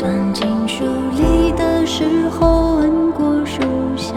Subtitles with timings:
[0.00, 0.82] 钻进书
[1.14, 3.60] 里的时候，闻过书
[3.98, 4.16] 香，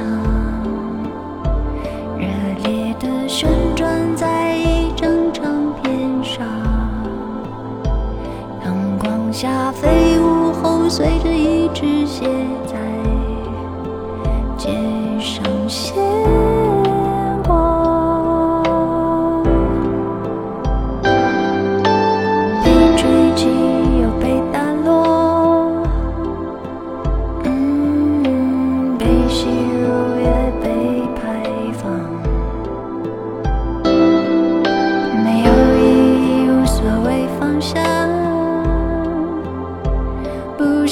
[2.18, 2.26] 热
[2.64, 5.44] 烈的旋转在一张唱
[5.82, 6.48] 片上，
[8.64, 12.30] 阳光下飞舞后，随着一只写
[12.66, 12.78] 在
[14.58, 14.70] 街
[15.20, 15.94] 上写。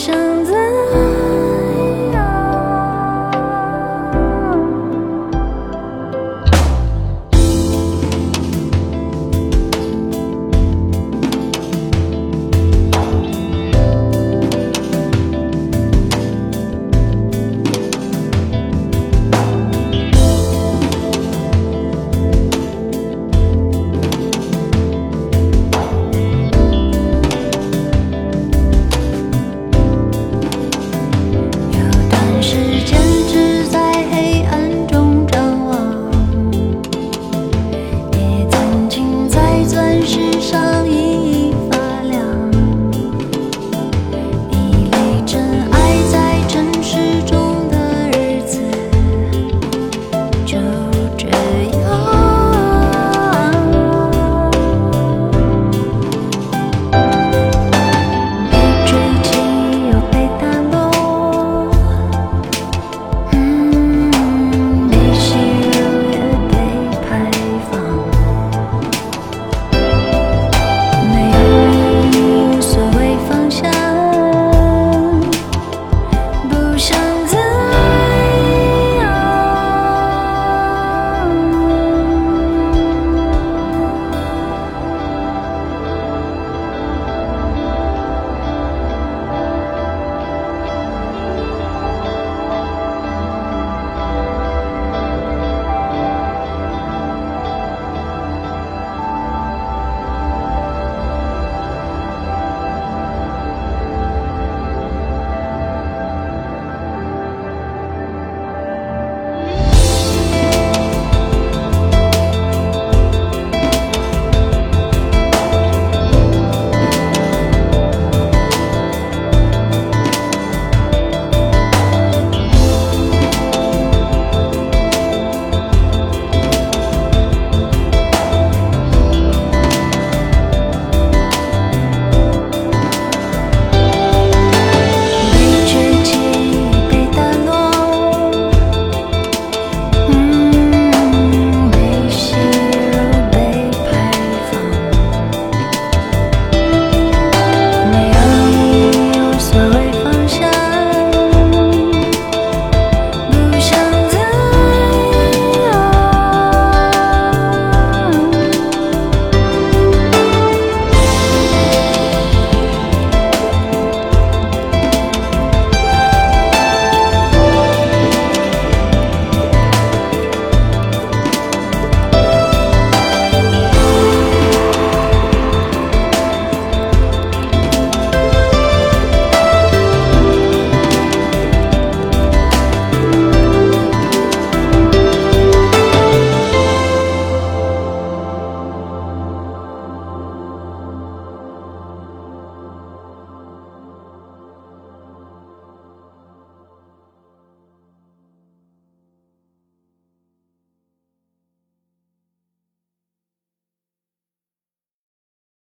[0.04, 0.71] 巷子